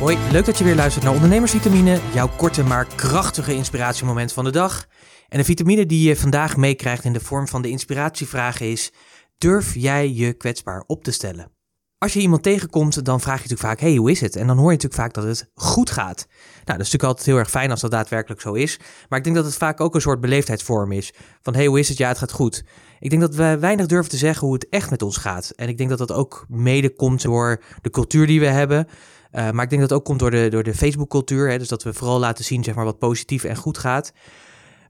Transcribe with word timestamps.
Hoi, 0.00 0.18
leuk 0.30 0.44
dat 0.44 0.58
je 0.58 0.64
weer 0.64 0.74
luistert 0.74 1.04
naar 1.04 1.14
Ondernemersvitamine, 1.14 2.00
jouw 2.14 2.28
korte 2.36 2.62
maar 2.62 2.86
krachtige 2.86 3.54
inspiratiemoment 3.54 4.32
van 4.32 4.44
de 4.44 4.50
dag. 4.50 4.86
En 5.28 5.38
de 5.38 5.44
vitamine 5.44 5.86
die 5.86 6.08
je 6.08 6.16
vandaag 6.16 6.56
meekrijgt 6.56 7.04
in 7.04 7.12
de 7.12 7.20
vorm 7.20 7.48
van 7.48 7.62
de 7.62 7.68
inspiratievraag 7.68 8.60
is: 8.60 8.92
durf 9.38 9.74
jij 9.74 10.12
je 10.12 10.32
kwetsbaar 10.32 10.84
op 10.86 11.04
te 11.04 11.10
stellen? 11.10 11.52
Als 11.98 12.12
je 12.12 12.20
iemand 12.20 12.42
tegenkomt, 12.42 13.04
dan 13.04 13.20
vraag 13.20 13.42
je 13.42 13.48
natuurlijk 13.48 13.68
vaak: 13.68 13.80
hey, 13.80 13.96
hoe 13.96 14.10
is 14.10 14.20
het? 14.20 14.36
En 14.36 14.46
dan 14.46 14.56
hoor 14.56 14.70
je 14.70 14.76
natuurlijk 14.76 15.02
vaak 15.02 15.14
dat 15.14 15.24
het 15.24 15.50
goed 15.54 15.90
gaat. 15.90 16.26
Nou, 16.28 16.38
dat 16.64 16.86
is 16.86 16.92
natuurlijk 16.92 17.04
altijd 17.04 17.26
heel 17.26 17.38
erg 17.38 17.50
fijn 17.50 17.70
als 17.70 17.80
dat 17.80 17.90
daadwerkelijk 17.90 18.40
zo 18.40 18.52
is. 18.52 18.80
Maar 19.08 19.18
ik 19.18 19.24
denk 19.24 19.36
dat 19.36 19.44
het 19.44 19.56
vaak 19.56 19.80
ook 19.80 19.94
een 19.94 20.00
soort 20.00 20.20
beleefdheidsvorm 20.20 20.92
is. 20.92 21.12
Van 21.42 21.54
hey, 21.54 21.66
hoe 21.66 21.78
is 21.78 21.88
het? 21.88 21.98
Ja, 21.98 22.08
het 22.08 22.18
gaat 22.18 22.32
goed. 22.32 22.64
Ik 22.98 23.10
denk 23.10 23.22
dat 23.22 23.34
we 23.34 23.58
weinig 23.58 23.86
durven 23.86 24.10
te 24.10 24.16
zeggen 24.16 24.46
hoe 24.46 24.54
het 24.54 24.68
echt 24.68 24.90
met 24.90 25.02
ons 25.02 25.16
gaat. 25.16 25.50
En 25.50 25.68
ik 25.68 25.78
denk 25.78 25.88
dat 25.88 25.98
dat 25.98 26.12
ook 26.12 26.44
mede 26.48 26.94
komt 26.94 27.22
door 27.22 27.62
de 27.80 27.90
cultuur 27.90 28.26
die 28.26 28.40
we 28.40 28.46
hebben. 28.46 28.86
Uh, 29.32 29.50
maar 29.50 29.64
ik 29.64 29.70
denk 29.70 29.80
dat 29.80 29.90
het 29.90 29.98
ook 29.98 30.04
komt 30.04 30.18
door 30.18 30.30
de, 30.30 30.48
door 30.50 30.62
de 30.62 30.74
Facebook-cultuur. 30.74 31.58
Dus 31.58 31.68
dat 31.68 31.82
we 31.82 31.94
vooral 31.94 32.18
laten 32.18 32.44
zien 32.44 32.64
zeg 32.64 32.74
maar, 32.74 32.84
wat 32.84 32.98
positief 32.98 33.44
en 33.44 33.56
goed 33.56 33.78
gaat. 33.78 34.12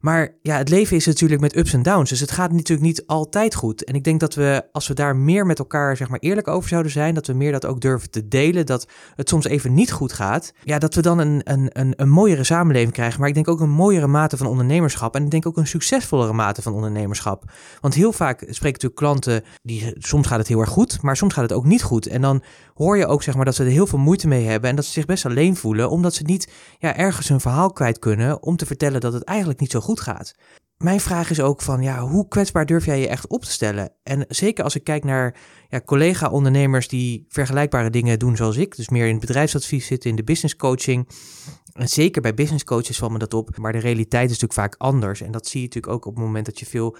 Maar 0.00 0.34
ja, 0.42 0.56
het 0.56 0.68
leven 0.68 0.96
is 0.96 1.06
natuurlijk 1.06 1.40
met 1.40 1.56
ups 1.56 1.72
en 1.72 1.82
downs. 1.82 2.10
Dus 2.10 2.20
het 2.20 2.30
gaat 2.30 2.52
natuurlijk 2.52 2.86
niet 2.86 3.06
altijd 3.06 3.54
goed. 3.54 3.84
En 3.84 3.94
ik 3.94 4.04
denk 4.04 4.20
dat 4.20 4.34
we, 4.34 4.64
als 4.72 4.88
we 4.88 4.94
daar 4.94 5.16
meer 5.16 5.46
met 5.46 5.58
elkaar 5.58 5.96
zeg 5.96 6.08
maar, 6.08 6.18
eerlijk 6.18 6.48
over 6.48 6.68
zouden 6.68 6.92
zijn, 6.92 7.14
dat 7.14 7.26
we 7.26 7.32
meer 7.32 7.52
dat 7.52 7.66
ook 7.66 7.80
durven 7.80 8.10
te 8.10 8.28
delen, 8.28 8.66
dat 8.66 8.86
het 9.14 9.28
soms 9.28 9.44
even 9.44 9.74
niet 9.74 9.92
goed 9.92 10.12
gaat, 10.12 10.52
ja, 10.64 10.78
dat 10.78 10.94
we 10.94 11.02
dan 11.02 11.18
een, 11.18 11.40
een, 11.44 11.70
een, 11.72 11.92
een 11.96 12.08
mooiere 12.08 12.44
samenleving 12.44 12.92
krijgen. 12.92 13.20
Maar 13.20 13.28
ik 13.28 13.34
denk 13.34 13.48
ook 13.48 13.60
een 13.60 13.70
mooiere 13.70 14.06
mate 14.06 14.36
van 14.36 14.46
ondernemerschap. 14.46 15.14
En 15.14 15.24
ik 15.24 15.30
denk 15.30 15.46
ook 15.46 15.56
een 15.56 15.66
succesvollere 15.66 16.32
mate 16.32 16.62
van 16.62 16.74
ondernemerschap. 16.74 17.44
Want 17.80 17.94
heel 17.94 18.12
vaak 18.12 18.38
spreken 18.38 18.62
natuurlijk 18.62 18.94
klanten, 18.94 19.42
die, 19.62 19.94
soms 19.98 20.26
gaat 20.26 20.38
het 20.38 20.48
heel 20.48 20.60
erg 20.60 20.70
goed, 20.70 21.02
maar 21.02 21.16
soms 21.16 21.34
gaat 21.34 21.42
het 21.42 21.52
ook 21.52 21.64
niet 21.64 21.82
goed. 21.82 22.06
En 22.06 22.20
dan 22.20 22.42
hoor 22.74 22.96
je 22.96 23.06
ook 23.06 23.22
zeg 23.22 23.34
maar, 23.34 23.44
dat 23.44 23.54
ze 23.54 23.64
er 23.64 23.70
heel 23.70 23.86
veel 23.86 23.98
moeite 23.98 24.28
mee 24.28 24.46
hebben 24.46 24.70
en 24.70 24.76
dat 24.76 24.84
ze 24.84 24.92
zich 24.92 25.06
best 25.06 25.26
alleen 25.26 25.56
voelen, 25.56 25.90
omdat 25.90 26.14
ze 26.14 26.22
niet 26.22 26.52
ja, 26.78 26.96
ergens 26.96 27.28
hun 27.28 27.40
verhaal 27.40 27.72
kwijt 27.72 27.98
kunnen 27.98 28.42
om 28.42 28.56
te 28.56 28.66
vertellen 28.66 29.00
dat 29.00 29.12
het 29.12 29.22
eigenlijk 29.22 29.60
niet 29.60 29.70
zo 29.70 29.80
goed 29.80 29.89
gaat. 29.98 30.34
Mijn 30.76 31.00
vraag 31.00 31.30
is 31.30 31.40
ook 31.40 31.62
van, 31.62 31.82
ja, 31.82 32.00
hoe 32.00 32.28
kwetsbaar 32.28 32.66
durf 32.66 32.84
jij 32.84 33.00
je 33.00 33.08
echt 33.08 33.26
op 33.26 33.44
te 33.44 33.50
stellen? 33.50 33.92
En 34.02 34.24
zeker 34.28 34.64
als 34.64 34.74
ik 34.74 34.84
kijk 34.84 35.04
naar 35.04 35.36
ja, 35.68 35.80
collega-ondernemers 35.80 36.88
die 36.88 37.24
vergelijkbare 37.28 37.90
dingen 37.90 38.18
doen 38.18 38.36
zoals 38.36 38.56
ik, 38.56 38.76
dus 38.76 38.88
meer 38.88 39.06
in 39.06 39.12
het 39.12 39.20
bedrijfsadvies 39.20 39.86
zitten, 39.86 40.10
in 40.10 40.16
de 40.16 40.24
business 40.24 40.56
coaching. 40.56 41.08
En 41.72 41.88
zeker 41.88 42.22
bij 42.22 42.34
business 42.34 42.64
coaches 42.64 42.98
valt 42.98 43.12
me 43.12 43.18
dat 43.18 43.34
op, 43.34 43.56
maar 43.56 43.72
de 43.72 43.78
realiteit 43.78 44.30
is 44.30 44.40
natuurlijk 44.40 44.60
vaak 44.60 44.74
anders. 44.78 45.20
En 45.20 45.32
dat 45.32 45.46
zie 45.46 45.60
je 45.60 45.66
natuurlijk 45.66 45.92
ook 45.92 46.06
op 46.06 46.14
het 46.14 46.24
moment 46.24 46.46
dat 46.46 46.58
je 46.58 46.66
veel 46.66 46.96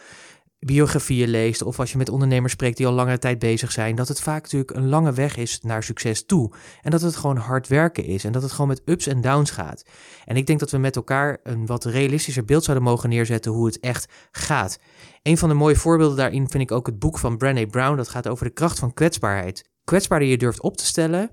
biografieën 0.60 1.28
leest 1.28 1.62
of 1.62 1.78
als 1.78 1.92
je 1.92 1.98
met 1.98 2.08
ondernemers 2.08 2.52
spreekt 2.52 2.76
die 2.76 2.86
al 2.86 2.92
langere 2.92 3.18
tijd 3.18 3.38
bezig 3.38 3.72
zijn, 3.72 3.94
dat 3.94 4.08
het 4.08 4.20
vaak 4.20 4.42
natuurlijk 4.42 4.70
een 4.70 4.88
lange 4.88 5.12
weg 5.12 5.36
is 5.36 5.60
naar 5.60 5.82
succes 5.82 6.24
toe. 6.26 6.52
En 6.82 6.90
dat 6.90 7.00
het 7.00 7.16
gewoon 7.16 7.36
hard 7.36 7.68
werken 7.68 8.04
is 8.04 8.24
en 8.24 8.32
dat 8.32 8.42
het 8.42 8.50
gewoon 8.52 8.68
met 8.68 8.82
ups 8.84 9.06
en 9.06 9.20
downs 9.20 9.50
gaat. 9.50 9.84
En 10.24 10.36
ik 10.36 10.46
denk 10.46 10.60
dat 10.60 10.70
we 10.70 10.78
met 10.78 10.96
elkaar 10.96 11.38
een 11.42 11.66
wat 11.66 11.84
realistischer 11.84 12.44
beeld 12.44 12.64
zouden 12.64 12.86
mogen 12.86 13.08
neerzetten 13.08 13.52
hoe 13.52 13.66
het 13.66 13.80
echt 13.80 14.12
gaat. 14.30 14.78
Een 15.22 15.38
van 15.38 15.48
de 15.48 15.54
mooie 15.54 15.76
voorbeelden 15.76 16.16
daarin 16.16 16.48
vind 16.48 16.62
ik 16.62 16.72
ook 16.72 16.86
het 16.86 16.98
boek 16.98 17.18
van 17.18 17.36
Brené 17.36 17.66
Brown. 17.66 17.96
Dat 17.96 18.08
gaat 18.08 18.28
over 18.28 18.44
de 18.44 18.52
kracht 18.52 18.78
van 18.78 18.94
kwetsbaarheid. 18.94 19.70
Kwetsbaarder 19.84 20.28
je 20.28 20.38
durft 20.38 20.60
op 20.60 20.76
te 20.76 20.86
stellen, 20.86 21.30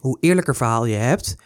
hoe 0.00 0.18
eerlijker 0.20 0.56
verhaal 0.56 0.84
je 0.84 0.96
hebt, 0.96 1.36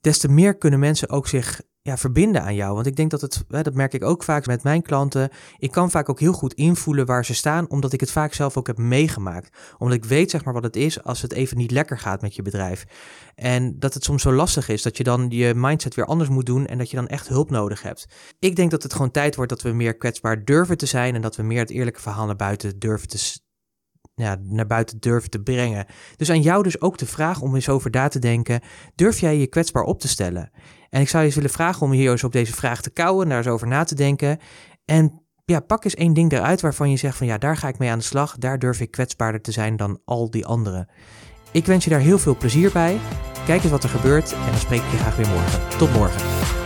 des 0.00 0.18
te 0.18 0.28
meer 0.28 0.56
kunnen 0.56 0.78
mensen 0.78 1.10
ook 1.10 1.26
zich 1.26 1.60
ja, 1.82 1.96
verbinden 1.96 2.42
aan 2.42 2.54
jou. 2.54 2.74
Want 2.74 2.86
ik 2.86 2.96
denk 2.96 3.10
dat 3.10 3.20
het, 3.20 3.44
dat 3.48 3.74
merk 3.74 3.94
ik 3.94 4.04
ook 4.04 4.22
vaak 4.22 4.46
met 4.46 4.62
mijn 4.62 4.82
klanten. 4.82 5.30
Ik 5.58 5.70
kan 5.70 5.90
vaak 5.90 6.08
ook 6.08 6.20
heel 6.20 6.32
goed 6.32 6.54
invoelen 6.54 7.06
waar 7.06 7.24
ze 7.24 7.34
staan, 7.34 7.70
omdat 7.70 7.92
ik 7.92 8.00
het 8.00 8.10
vaak 8.10 8.32
zelf 8.32 8.56
ook 8.56 8.66
heb 8.66 8.78
meegemaakt. 8.78 9.74
Omdat 9.78 9.96
ik 9.96 10.04
weet 10.04 10.30
zeg 10.30 10.44
maar 10.44 10.54
wat 10.54 10.62
het 10.62 10.76
is 10.76 11.02
als 11.02 11.22
het 11.22 11.32
even 11.32 11.56
niet 11.56 11.70
lekker 11.70 11.98
gaat 11.98 12.20
met 12.20 12.34
je 12.34 12.42
bedrijf. 12.42 12.84
En 13.34 13.78
dat 13.78 13.94
het 13.94 14.04
soms 14.04 14.22
zo 14.22 14.32
lastig 14.32 14.68
is 14.68 14.82
dat 14.82 14.96
je 14.96 15.04
dan 15.04 15.26
je 15.28 15.54
mindset 15.54 15.94
weer 15.94 16.06
anders 16.06 16.30
moet 16.30 16.46
doen 16.46 16.66
en 16.66 16.78
dat 16.78 16.90
je 16.90 16.96
dan 16.96 17.08
echt 17.08 17.28
hulp 17.28 17.50
nodig 17.50 17.82
hebt. 17.82 18.06
Ik 18.38 18.56
denk 18.56 18.70
dat 18.70 18.82
het 18.82 18.92
gewoon 18.92 19.10
tijd 19.10 19.36
wordt 19.36 19.50
dat 19.50 19.62
we 19.62 19.72
meer 19.72 19.96
kwetsbaar 19.96 20.44
durven 20.44 20.76
te 20.76 20.86
zijn 20.86 21.14
en 21.14 21.20
dat 21.20 21.36
we 21.36 21.42
meer 21.42 21.60
het 21.60 21.70
eerlijke 21.70 22.00
verhaal 22.00 22.26
naar 22.26 22.36
buiten 22.36 22.78
durven 22.78 23.08
te 23.08 23.18
ja, 24.20 24.36
naar 24.42 24.66
buiten 24.66 25.00
durven 25.00 25.30
te 25.30 25.42
brengen. 25.42 25.86
Dus 26.16 26.30
aan 26.30 26.42
jou 26.42 26.62
dus 26.62 26.80
ook 26.80 26.98
de 26.98 27.06
vraag 27.06 27.40
om 27.40 27.54
eens 27.54 27.68
over 27.68 27.90
na 27.90 28.08
te 28.08 28.18
denken. 28.18 28.60
Durf 28.94 29.20
jij 29.20 29.38
je 29.38 29.46
kwetsbaar 29.46 29.82
op 29.82 30.00
te 30.00 30.08
stellen? 30.08 30.50
En 30.90 31.00
ik 31.00 31.08
zou 31.08 31.20
je 31.20 31.26
eens 31.26 31.36
willen 31.36 31.50
vragen 31.50 31.82
om 31.82 31.92
hier 31.92 32.10
eens 32.10 32.24
op 32.24 32.32
deze 32.32 32.52
vraag 32.52 32.80
te 32.80 32.90
kouwen, 32.90 33.28
daar 33.28 33.38
eens 33.38 33.46
over 33.46 33.66
na 33.66 33.84
te 33.84 33.94
denken. 33.94 34.38
En 34.84 35.22
ja, 35.44 35.60
pak 35.60 35.84
eens 35.84 35.94
één 35.94 36.14
ding 36.14 36.32
eruit 36.32 36.60
waarvan 36.60 36.90
je 36.90 36.96
zegt 36.96 37.16
van 37.16 37.26
ja, 37.26 37.38
daar 37.38 37.56
ga 37.56 37.68
ik 37.68 37.78
mee 37.78 37.90
aan 37.90 37.98
de 37.98 38.04
slag. 38.04 38.38
Daar 38.38 38.58
durf 38.58 38.80
ik 38.80 38.90
kwetsbaarder 38.90 39.40
te 39.40 39.52
zijn 39.52 39.76
dan 39.76 40.00
al 40.04 40.30
die 40.30 40.46
anderen. 40.46 40.88
Ik 41.52 41.66
wens 41.66 41.84
je 41.84 41.90
daar 41.90 42.00
heel 42.00 42.18
veel 42.18 42.36
plezier 42.36 42.72
bij. 42.72 42.98
Kijk 43.46 43.62
eens 43.62 43.70
wat 43.70 43.82
er 43.82 43.88
gebeurt 43.88 44.32
en 44.32 44.50
dan 44.50 44.60
spreek 44.60 44.82
ik 44.82 44.90
je 44.90 44.96
graag 44.96 45.16
weer 45.16 45.28
morgen. 45.28 45.78
Tot 45.78 45.92
morgen. 45.92 46.59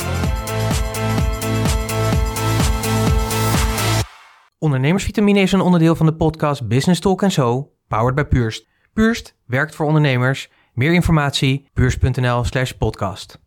Ondernemersvitamine 4.65 5.41
is 5.41 5.53
een 5.53 5.61
onderdeel 5.61 5.95
van 5.95 6.07
de 6.07 6.15
podcast 6.15 6.69
Business 6.69 7.01
Talk 7.01 7.31
Zo, 7.31 7.73
powered 7.89 8.15
by 8.15 8.23
Purst. 8.23 8.67
Purst 8.93 9.37
werkt 9.47 9.75
voor 9.75 9.87
ondernemers. 9.87 10.51
Meer 10.73 10.93
informatie, 10.93 11.69
puurst.nl 11.73 12.45
slash 12.45 12.73
podcast. 12.73 13.39